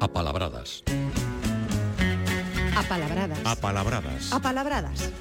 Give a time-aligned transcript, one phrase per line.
[0.00, 0.84] Apalabradas.
[2.76, 3.38] Apalabradas.
[3.44, 4.32] Apalabradas.
[4.32, 5.12] Apalabradas.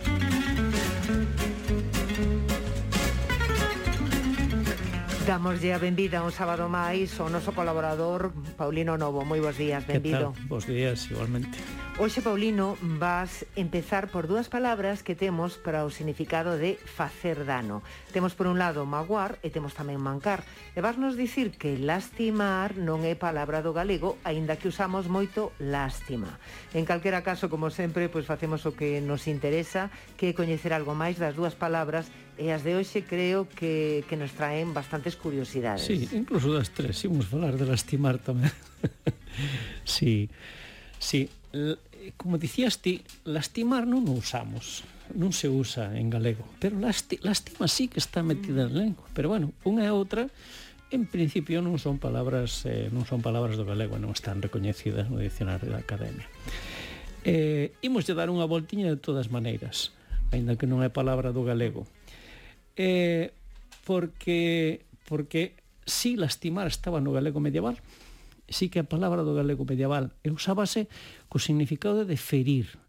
[5.26, 9.26] Damoslle a benvida un sábado máis ao noso colaborador Paulino Novo.
[9.26, 10.38] Moi bos días, benvido.
[10.46, 11.58] Bos días, igualmente.
[12.00, 17.82] Hoxe, Paulino, vas empezar por dúas palabras que temos para o significado de facer dano.
[18.14, 20.46] Temos, por un lado, maguar e temos tamén mancar.
[20.78, 26.38] E vasnos dicir que lastimar non é palabra do galego, aínda que usamos moito lástima.
[26.78, 29.90] En calquera caso, como sempre, pois facemos o que nos interesa,
[30.22, 34.22] que é coñecer algo máis das dúas palabras e as de hoxe creo que, que
[34.22, 35.90] nos traen bastantes curiosidades.
[35.90, 38.54] Sí, incluso das tres, imos falar de lastimar tamén.
[39.82, 40.30] sí,
[41.02, 41.26] sí,
[42.16, 47.68] como dicías ti, lastimar non o usamos, non se usa en galego, pero lasti, lastima
[47.68, 50.32] sí que está metida en lengua, pero bueno, unha e outra
[50.88, 55.20] en principio non son palabras eh, non son palabras do galego, non están recoñecidas no
[55.20, 56.28] dicionario da Academia.
[57.28, 59.92] Eh, imos dar unha voltiña de todas maneiras,
[60.32, 61.84] aínda que non é palabra do galego.
[62.80, 63.36] Eh,
[63.84, 67.80] porque porque si sí, lastimar estaba no galego medieval,
[68.50, 70.88] sí que a palabra do galego medieval e usábase
[71.28, 72.80] co significado de ferir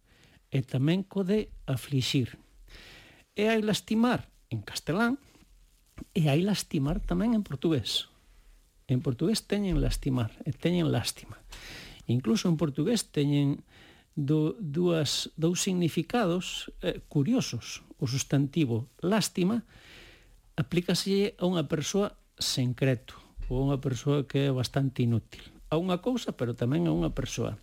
[0.54, 2.38] e tamén co de aflixir.
[3.34, 5.18] E hai lastimar en castelán
[6.14, 8.08] e hai lastimar tamén en portugués.
[8.86, 11.36] En portugués teñen lastimar e teñen lástima.
[12.08, 13.66] Incluso en portugués teñen
[14.14, 17.82] do, dúas, dous significados eh, curiosos.
[17.98, 19.66] O substantivo lástima
[20.54, 25.44] aplícase a unha persoa sen creto ou unha persoa que é bastante inútil.
[25.68, 27.60] A unha cousa, pero tamén a unha persoa.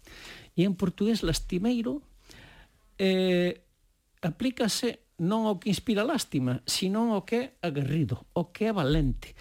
[0.53, 2.05] E en portugués lastimeiro
[3.02, 3.66] eh,
[4.22, 9.31] aplícase non ao que inspira lástima, sino ao que é aguerrido, ao que é valente,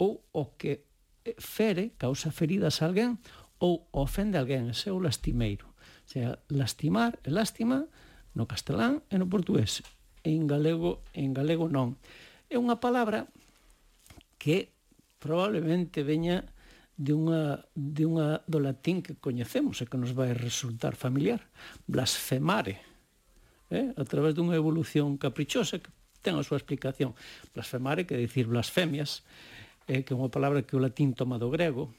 [0.00, 0.90] ou ao que
[1.38, 3.22] fere, causa feridas a alguén,
[3.62, 5.70] ou ofende a alguén, ese é o lastimeiro.
[5.70, 7.86] O sea, lastimar e lástima
[8.34, 9.86] no castelán e no portugués.
[10.26, 11.94] En galego, en galego non.
[12.50, 13.30] É unha palabra
[14.40, 14.74] que
[15.20, 16.48] probablemente veña
[16.96, 21.46] de unha, de unha do latín que coñecemos e que nos vai resultar familiar,
[21.86, 22.80] blasfemare,
[23.70, 23.94] eh?
[23.94, 25.88] a través dunha evolución caprichosa que
[26.20, 27.16] ten a súa explicación.
[27.56, 29.24] Blasfemare, que dicir blasfemias,
[29.88, 31.92] eh, que é unha palabra que o latín toma do grego,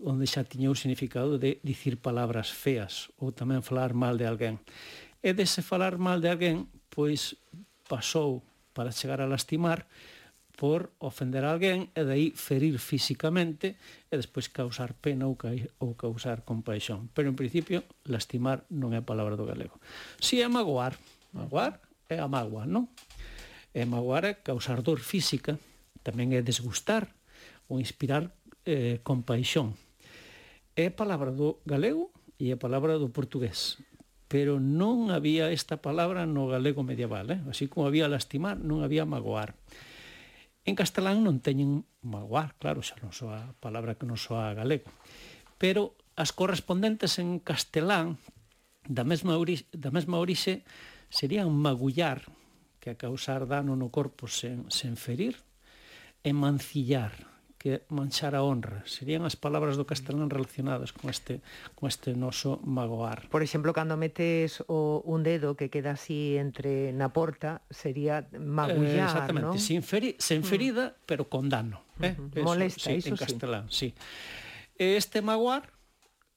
[0.00, 4.56] onde xa tiña o significado de dicir palabras feas ou tamén falar mal de alguén.
[5.20, 7.36] E dese falar mal de alguén, pois
[7.84, 8.40] pasou
[8.72, 9.86] para chegar a lastimar,
[10.54, 13.74] por ofender a alguén e dai ferir físicamente
[14.06, 15.50] e despois causar pena ou, ca
[15.82, 17.10] ou causar compaixón.
[17.10, 19.82] Pero en principio, lastimar non é a palabra do galego.
[20.22, 20.94] Si é magoar,
[21.34, 22.86] magoar é a magua, non?
[23.74, 25.58] E magoar é causar dor física,
[26.06, 27.10] tamén é desgustar
[27.66, 28.30] ou inspirar
[28.62, 29.74] eh, compaixón.
[30.78, 33.82] É palabra do galego e é palabra do portugués
[34.34, 37.38] pero non había esta palabra no galego medieval, eh?
[37.46, 39.54] así como había lastimar, non había magoar.
[40.64, 44.88] En castelán non teñen magoar, claro, xa non soa a palabra que non soa galego.
[45.60, 48.16] Pero as correspondentes en castelán
[48.88, 50.64] da mesma orixe, da mesma orixe
[51.12, 52.24] serían magullar,
[52.80, 55.36] que a causar dano no corpo sen, sen ferir,
[56.24, 57.12] e mancillar,
[57.64, 58.84] que manchar a honra.
[58.84, 61.40] Serían as palabras do castelán relacionadas con este,
[61.72, 63.24] con este noso magoar.
[63.32, 69.08] Por exemplo, cando metes o, un dedo que queda así entre na porta, sería magullar,
[69.08, 69.56] eh, Exactamente, ¿no?
[69.56, 70.44] sin, feri sen mm.
[70.44, 71.08] ferida, mm.
[71.08, 71.80] pero con dano.
[72.04, 72.12] Eh?
[72.12, 72.36] Uh -huh.
[72.36, 73.96] eso, Molesta, sí, iso en castelán, sí.
[73.96, 73.96] sí.
[74.76, 75.72] Este magoar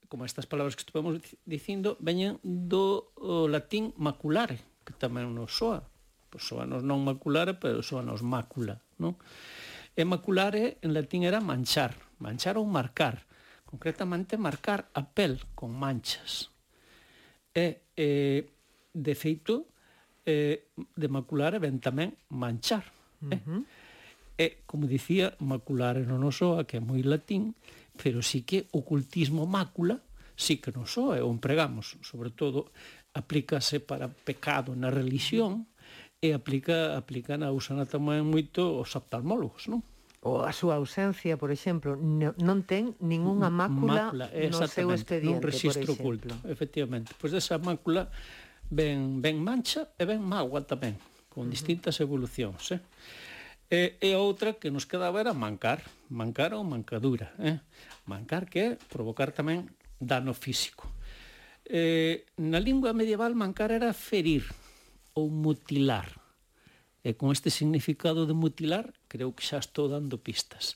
[0.07, 3.11] como estas palabras que estuvemos dicindo, veñen do
[3.51, 5.83] latín maculare, que tamén nos soa.
[6.31, 9.19] Pois soa nos non maculare, pero soa nos mácula, non?
[9.97, 13.25] E maculare en latín era manchar, manchar ou marcar,
[13.65, 16.53] concretamente marcar a pel con manchas.
[17.49, 18.45] E, eh,
[18.93, 19.73] de feito,
[20.21, 22.85] eh, de maculare ven tamén manchar.
[23.25, 23.33] Eh?
[23.33, 23.61] Uh -huh.
[24.37, 27.57] E, como dicía, maculare non o soa, que é moi latín,
[27.97, 29.97] pero sí que o cultismo mácula
[30.37, 32.69] sí que non soa, e o empregamos, sobre todo,
[33.17, 35.65] aplícase para pecado na religión,
[36.21, 39.81] e aplica, aplica na usana tamén moito os oftalmólogos, non?
[40.27, 45.39] ou a súa ausencia, por exemplo, non ten ningunha mácula, mácula no seu expediente, nun
[45.39, 47.15] registro oculto, efectivamente.
[47.15, 48.11] Pois esa mácula
[48.67, 50.99] ben, ben mancha e ben magua tamén,
[51.31, 52.83] con distintas evolucións, eh?
[53.71, 55.79] E, e outra que nos quedaba era mancar,
[56.11, 57.63] mancar ou mancadura, eh?
[58.03, 60.91] Mancar que é provocar tamén dano físico.
[61.63, 64.43] Eh, na lingua medieval mancar era ferir
[65.15, 66.16] ou mutilar.
[67.07, 70.75] E con este significado de mutilar, creo que xa estou dando pistas.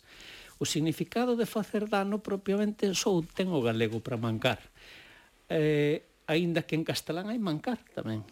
[0.56, 4.64] O significado de facer dano propiamente só ten o galego para mancar.
[5.52, 8.24] Eh, aínda que en castelán hai mancar tamén.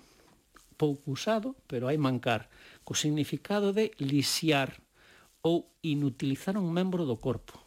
[0.79, 2.47] Pouco usado, pero hai mancar.
[2.87, 4.79] Co significado de lisiar
[5.43, 7.59] ou inutilizar un membro do corpo.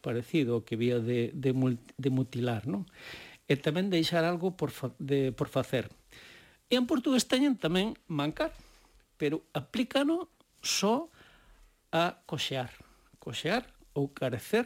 [0.00, 2.88] Parecido ao que vía de, de, de mutilar, non?
[3.44, 5.92] E tamén deixar algo por, fa, de, por facer.
[6.72, 8.56] E en portugués teñen tamén mancar,
[9.20, 10.32] pero aplícano
[10.64, 11.12] só
[11.92, 12.72] a coxear.
[13.20, 14.64] Coxear ou carecer,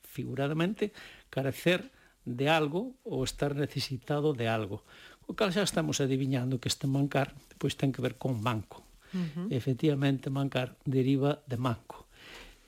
[0.00, 0.96] figuradamente,
[1.28, 1.92] carecer
[2.24, 4.80] de algo ou estar necesitado de algo.
[5.28, 8.80] O cal xa estamos adivinhando que este mancar pois ten que ver con manco.
[9.12, 9.46] Uh -huh.
[9.52, 12.08] Efectivamente, mancar deriva de manco.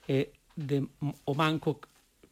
[0.05, 0.85] E de,
[1.25, 1.81] o manco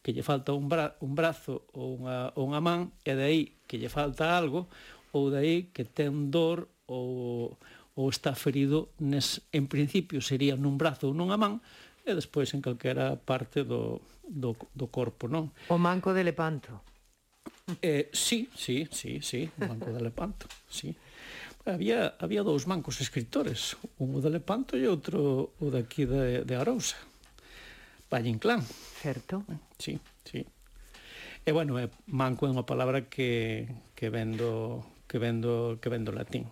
[0.04, 3.42] que lle falta un, bra, un brazo ou unha, ou unha man, e de aí
[3.66, 4.70] que lle falta algo,
[5.10, 7.56] ou de aí que ten dor ou,
[7.94, 11.62] ou está ferido nes, en principio sería nun brazo ou nunha man
[12.02, 15.54] e despois en calquera parte do, do, do corpo, non?
[15.70, 16.82] O manco de Lepanto.
[17.80, 20.92] Eh, sí, sí, sí, sí, o manco de Lepanto, sí.
[21.64, 27.00] Había, había dous mancos escritores, un de Lepanto e outro o daqui de, de Arousa.
[28.12, 28.60] Valle Inclán.
[29.00, 29.48] Certo.
[29.80, 29.96] Sí,
[30.28, 30.44] sí.
[31.44, 33.64] E bueno, manco é unha palabra que,
[33.96, 36.48] que vendo que vendo que vendo latín.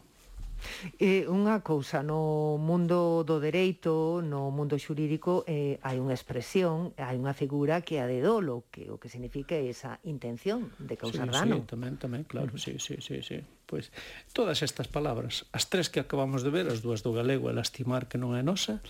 [0.98, 7.16] Eh, unha cousa, no mundo do dereito, no mundo xurídico, eh, hai unha expresión, hai
[7.18, 11.30] unha figura que é a de dolo, que o que significa esa intención de causar
[11.30, 11.56] sí, dano.
[11.62, 13.38] Sí, tamén, tamén, claro, sí, sí, sí, sí.
[13.64, 13.88] Pois
[14.36, 18.10] todas estas palabras, as tres que acabamos de ver, as dúas do galego e lastimar
[18.10, 18.84] que non é nosa,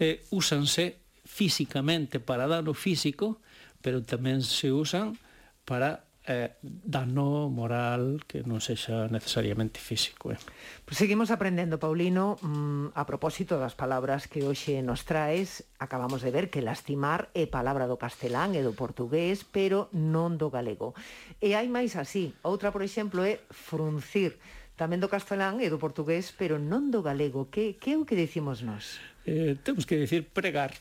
[0.00, 3.42] eh, úsanse físicamente para dano físico,
[3.82, 5.18] pero tamén se usan
[5.66, 10.34] para eh, dano moral que non sexa necesariamente físico.
[10.34, 10.38] Eh.
[10.84, 16.34] Pues seguimos aprendendo, Paulino, mm, a propósito das palabras que hoxe nos traes, acabamos de
[16.34, 20.98] ver que lastimar é palabra do castelán e do portugués, pero non do galego.
[21.38, 22.34] E hai máis así.
[22.42, 24.36] Outra, por exemplo, é fruncir
[24.76, 27.48] tamén do castelán e do portugués, pero non do galego.
[27.48, 29.00] Que, que é o que dicimos nós?
[29.24, 30.76] Eh, temos que dicir pregar.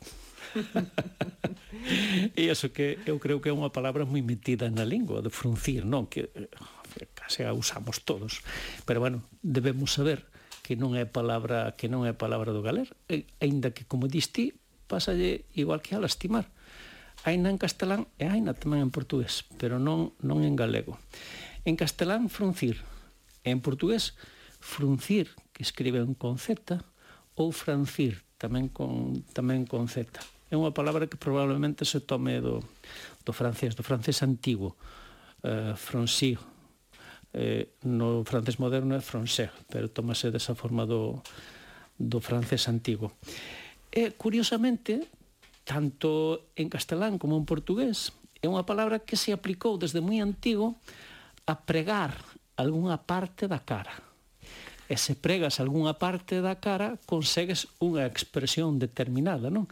[2.38, 5.86] e iso que eu creo que é unha palabra moi metida na lingua, de fruncir,
[5.86, 6.06] non?
[6.10, 6.50] Que eh,
[7.14, 8.42] case a usamos todos.
[8.86, 10.26] Pero, bueno, debemos saber
[10.66, 14.58] que non é palabra que non é palabra do galer, e, aínda que como diste,
[14.90, 16.50] pásalle igual que a lastimar.
[17.22, 20.98] Aina en castelán e aina tamén en portugués, pero non non en galego.
[21.70, 22.82] En castelán fruncir,
[23.46, 24.18] e en portugués
[24.58, 26.82] fruncir, que escribe con Z,
[27.38, 32.62] ou francir, tamén con tamén con Z é unha palabra que probablemente se tome do,
[33.26, 34.78] do francés, do francés antigo,
[35.42, 36.38] eh, francir,
[37.34, 41.18] eh, no francés moderno é francés, pero tómase desa forma do,
[41.98, 43.18] do francés antigo.
[43.90, 45.10] E, curiosamente,
[45.66, 50.78] tanto en castelán como en portugués, é unha palabra que se aplicou desde moi antigo
[51.50, 52.14] a pregar
[52.54, 54.05] algunha parte da cara
[54.86, 59.66] e se pregas algunha parte da cara consegues unha expresión determinada, non?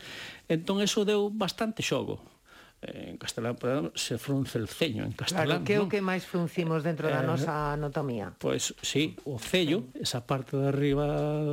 [0.50, 2.34] Entón eso deu bastante xogo
[2.84, 3.56] en castelán
[3.96, 5.46] se frunce el ceño en castelán.
[5.46, 8.36] Claro, que é o que máis fruncimos dentro da eh, nosa anatomía.
[8.36, 11.08] Pois pues, sí, o cello, esa parte de arriba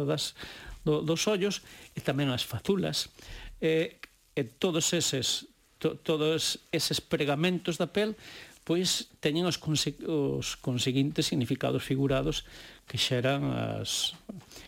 [0.07, 0.35] das
[0.83, 1.63] do, dos ollos
[1.95, 3.15] e tamén as fazulas.
[3.63, 4.03] Eh,
[4.35, 5.47] e todos eses
[5.79, 8.19] to, todos eses pregamentos da pel
[8.65, 12.45] pois teñen os, conse os conseguintes significados figurados
[12.85, 14.15] que xeran as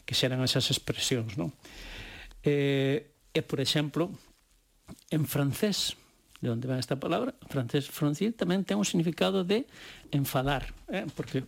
[0.07, 1.53] que xeran esas expresións, non?
[2.43, 4.11] Eh, e por exemplo,
[5.11, 5.95] en francés,
[6.43, 9.65] de onde vai esta palabra, francés francés tamén ten un significado de
[10.11, 11.07] enfadar, eh?
[11.15, 11.47] porque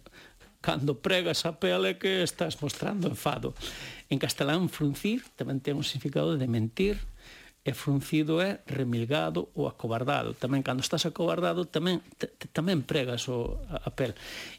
[0.64, 3.52] cando pregas a pele que estás mostrando enfado.
[4.08, 6.96] En castelán fruncir tamén ten un significado de mentir,
[7.64, 10.36] e fruncido é remilgado ou acobardado.
[10.36, 14.12] Tamén cando estás acobardado tamén te, tamén pregas o a, a pel.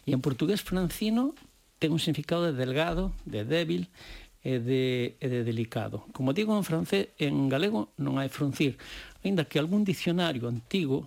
[0.04, 1.38] E en portugués francino
[1.78, 3.94] ten un significado de delgado, de débil
[4.42, 6.10] e de, e de delicado.
[6.18, 8.82] Como digo en francés, en galego non hai fruncir,
[9.22, 11.06] aínda que algún dicionario antigo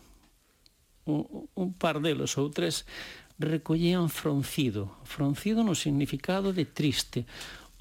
[1.11, 2.87] un, un par delos ou tres
[3.43, 5.03] recollían fruncido.
[5.03, 7.27] Fruncido no significado de triste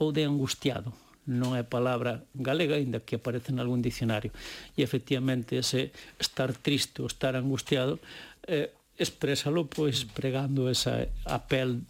[0.02, 0.90] ou de angustiado
[1.28, 4.32] non é palabra galega, aínda que aparece en algún dicionario.
[4.74, 8.00] E efectivamente ese estar triste ou estar angustiado
[8.48, 11.84] eh, exprésalo pois pregando esa a pel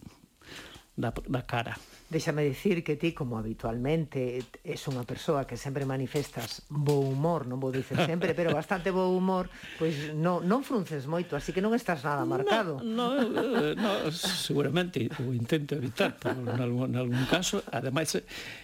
[0.97, 1.77] da, da cara.
[2.07, 7.59] Déxame dicir que ti, como habitualmente, és unha persoa que sempre manifestas bo humor, non
[7.59, 11.75] vou dicir sempre, pero bastante bo humor, pois non, non frunces moito, así que non
[11.75, 12.79] estás nada marcado.
[12.79, 18.15] No, no, no seguramente o intento evitar, pero en algún, en algún caso, ademais,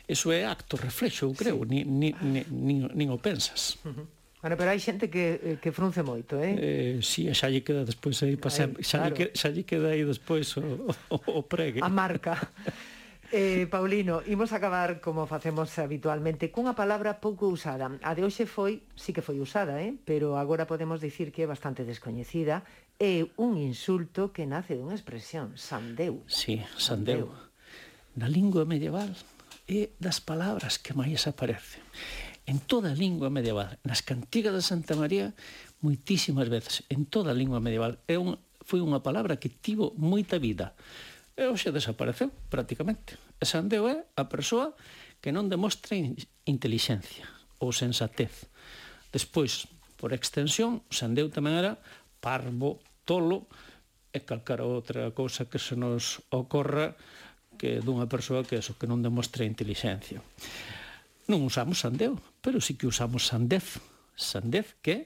[0.07, 1.83] eso é acto reflexo, eu creo, sí.
[1.83, 2.15] ni, ni,
[2.47, 3.75] ni, nin, o pensas.
[3.83, 4.07] Uh -huh.
[4.39, 6.55] Bueno, pero hai xente que, eh, que frunce moito, eh?
[6.55, 9.15] eh si, sí, xa lle queda despois aí, pasem, xa, claro.
[9.15, 11.83] lle, xa lle queda aí despois o, o, o pregue.
[11.83, 12.39] A marca.
[13.35, 17.89] Eh, Paulino, imos acabar como facemos habitualmente cunha palabra pouco usada.
[18.05, 19.97] A de hoxe foi, sí que foi usada, eh?
[20.05, 22.61] pero agora podemos dicir que é bastante descoñecida.
[23.01, 26.21] É un insulto que nace dunha expresión, sandeu.
[26.29, 27.33] Sí, sandeu.
[27.33, 28.21] sandeu.
[28.21, 29.09] Na lingua medieval
[29.65, 31.81] é das palabras que máis aparece.
[32.45, 35.33] En toda a lingua medieval, nas cantigas de Santa María,
[35.81, 40.37] moitísimas veces, en toda a lingua medieval, é un, foi unha palabra que tivo moita
[40.37, 40.77] vida
[41.33, 43.17] e hoxe desapareceu prácticamente.
[43.41, 44.77] E Sandeo é a persoa
[45.23, 45.97] que non demostra
[46.45, 47.25] intelixencia
[47.57, 48.45] ou sensatez.
[49.09, 51.79] Despois, por extensión, Sandeu tamén era
[52.19, 53.47] parvo, tolo
[54.13, 56.93] e calcar outra cousa que se nos ocorra
[57.57, 60.21] que dunha persoa que eso que non demostra intelixencia.
[61.31, 63.79] Non usamos Sandeu, pero sí que usamos sandez.
[64.13, 64.99] Sandez que é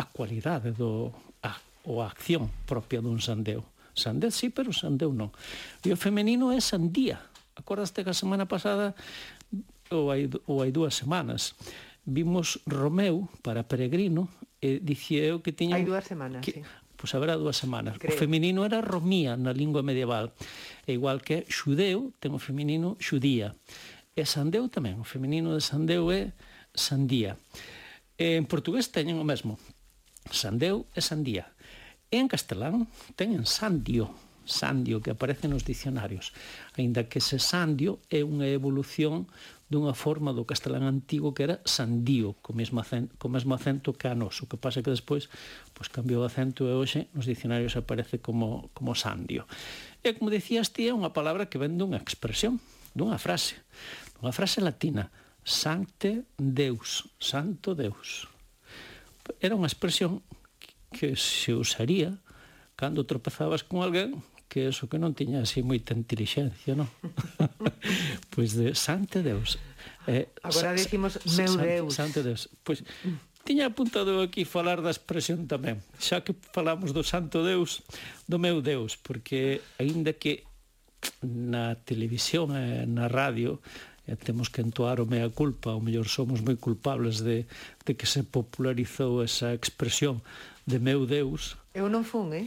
[0.00, 1.12] a cualidade do
[1.44, 1.54] a,
[1.84, 3.62] ou a acción propia dun Sandeu.
[3.98, 5.34] Sandez sí, pero Sandeu non.
[5.82, 7.18] E o femenino é Sandía.
[7.58, 8.94] Acordaste que a semana pasada
[9.90, 11.58] ou hai, ou hai dúas semanas
[12.06, 14.30] vimos Romeu para Peregrino
[14.62, 15.76] e dicía eu que tiña...
[15.76, 16.62] Hai dúas semanas, que, sí.
[16.98, 17.94] Pois haberá dúas semanas.
[17.94, 18.10] Creo.
[18.10, 20.34] O feminino era romía na lingua medieval.
[20.82, 23.54] E igual que xudeu, ten o feminino xudía.
[24.18, 24.98] E sandeu tamén.
[24.98, 26.34] O feminino de sandeu é
[26.74, 27.38] sandía.
[28.18, 29.62] E en portugués teñen o mesmo.
[30.26, 31.54] Sandeu e sandía.
[32.10, 32.88] En castelán
[33.20, 34.08] teñen sandio,
[34.48, 36.32] sandio que aparece nos dicionarios,
[36.72, 39.28] aínda que ese sandio é unha evolución
[39.68, 44.08] dunha forma do castelán antigo que era sandío, co mesmo acento, co mesmo acento que
[44.08, 44.40] a nos.
[44.40, 45.28] O que pasa que despois
[45.76, 49.44] pois cambiou o acento e hoxe nos dicionarios aparece como, como sandio.
[50.00, 52.56] E como dicías ti, é unha palabra que ven dunha expresión,
[52.96, 53.60] dunha frase,
[54.16, 55.12] dunha frase latina,
[55.44, 58.24] sancte deus, santo deus.
[59.44, 60.24] Era unha expresión
[60.92, 62.16] que se usaría
[62.76, 66.88] cando tropezabas con alguén que eso que non tiña así moita intelixencia, non?
[68.32, 69.60] pois de sante Deus.
[70.08, 71.92] Eh, Agora decimos meu Deus.
[71.92, 72.48] Sante Deus.
[72.64, 72.80] Pois
[73.44, 77.84] tiña apuntado aquí falar da expresión tamén, xa que falamos do santo Deus,
[78.24, 80.48] do meu Deus, porque aínda que
[81.20, 83.60] na televisión e na radio
[84.08, 87.44] e temos que entoar o mea culpa, ou mellor somos moi culpables de,
[87.84, 90.24] de que se popularizou esa expresión
[90.68, 91.56] de meu Deus.
[91.72, 92.44] Eu non fun, eh?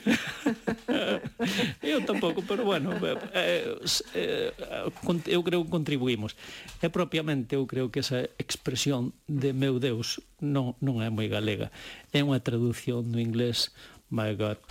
[1.81, 3.73] eu tampouco, pero bueno, eh, eh,
[4.13, 4.85] eh,
[5.25, 6.37] eu creo que contribuímos.
[6.85, 11.73] E propiamente eu creo que esa expresión de meu Deus non, non é moi galega.
[12.13, 13.73] É unha traducción do inglés
[14.13, 14.61] my God,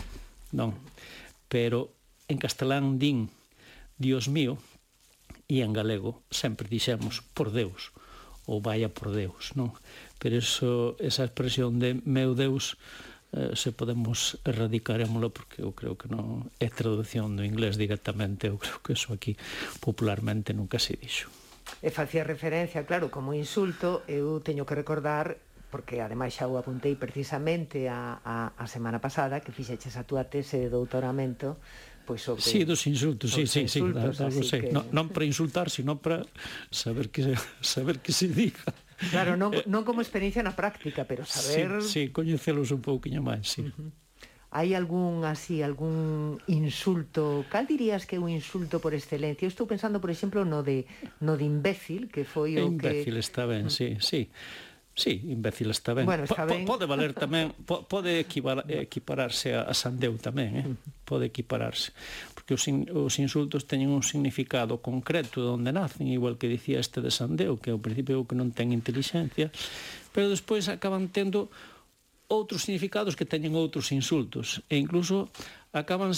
[0.55, 0.79] non.
[1.51, 1.91] Pero
[2.31, 3.35] en castelán din
[3.99, 4.63] Dios mío
[5.51, 7.91] e en galego sempre dixemos por Deus
[8.47, 9.75] ou vaya por Deus, non?
[10.23, 12.79] Pero eso, esa expresión de meu Deus
[13.33, 18.59] eh, se podemos erradicarémolo porque eu creo que non é traducción do inglés directamente, eu
[18.59, 19.39] creo que eso aquí
[19.79, 21.31] popularmente nunca se dixo.
[21.79, 25.39] E facía referencia, claro, como insulto, eu teño que recordar
[25.71, 30.27] porque ademais xa o apuntei precisamente a, a, a semana pasada que fixeches a túa
[30.27, 31.63] tese de doutoramento
[32.03, 34.67] pois sobre sí, dos insultos, si, si, si, algo sei.
[34.67, 34.75] Que...
[34.75, 36.27] No, non para insultar, sino para
[36.75, 38.75] saber que saber que se diga.
[39.09, 41.81] Claro, non, non como experiencia na práctica, pero saber...
[41.81, 43.65] Sí, sí coñecelos un pouquiño máis, sí.
[43.65, 43.91] Uh -huh.
[44.51, 49.47] Hai algún así, algún insulto, cal dirías que é un insulto por excelencia?
[49.47, 50.91] Eu estou pensando, por exemplo, no de
[51.23, 54.27] no de imbécil, que foi o imbécil, que Imbécil está ben, sí, sí.
[55.01, 56.05] Sí, imbécil está ben.
[56.05, 56.69] Bueno, está ben.
[56.69, 58.21] Pode valer tamén, pode
[58.85, 60.69] equipararse a Sandeu tamén, eh?
[61.09, 61.97] pode equipararse.
[62.37, 66.85] Porque os, in, os insultos teñen un significado concreto de onde nacen, igual que dicía
[66.85, 69.49] este de Sandeu, que ao principio que non ten inteligencia,
[70.13, 71.49] pero despois acaban tendo
[72.31, 75.35] outros significados que teñen outros insultos e incluso
[75.75, 76.15] acaban,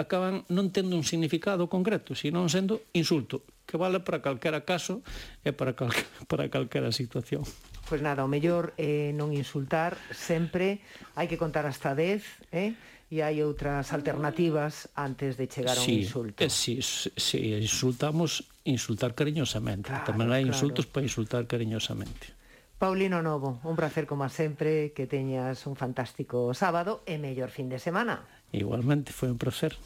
[0.00, 5.04] acaban non tendo un significado concreto, sino sendo insulto, que vale para calquera caso
[5.44, 5.92] e para, cal,
[6.30, 7.44] para calquera situación.
[7.84, 10.80] Pois pues nada, o mellor eh, non insultar sempre,
[11.20, 12.72] hai que contar hasta 10, eh?
[13.12, 16.40] e hai outras alternativas antes de chegar a un sí, insulto.
[16.40, 19.92] Eh, si, sí, si sí, insultamos, insultar cariñosamente.
[19.92, 20.56] Claro, Tamén hai claro.
[20.56, 22.32] insultos para insultar cariñosamente.
[22.82, 27.78] Paulino Novo, un placer como sempre, que teñas un fantástico sábado e mellor fin de
[27.78, 28.26] semana.
[28.50, 29.78] Igualmente, foi un placer.